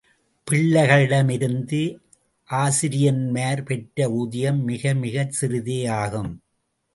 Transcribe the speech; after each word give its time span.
பிள்ளைகளிடமிருந்து 0.47 1.81
ஆசிரியன்மார் 2.49 3.63
பெற்ற 3.63 4.09
ஊதியம் 4.11 4.63
மிக 4.63 4.93
மிகச் 4.93 5.31
சிறிதே 5.31 5.85
ஆகும். 5.95 6.33